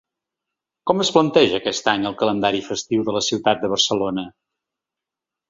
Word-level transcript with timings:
Com 0.91 1.03
es 1.03 1.11
planteja 1.17 1.55
aquest 1.59 1.89
any 1.93 2.07
el 2.11 2.15
calendari 2.23 2.63
festiu 2.69 3.05
de 3.11 3.15
la 3.19 3.23
ciutat 3.27 3.63
de 3.67 3.71
Barcelona? 3.75 4.27